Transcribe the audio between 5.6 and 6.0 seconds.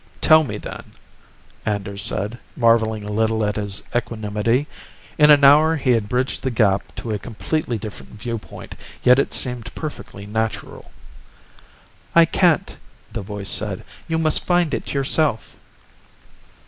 he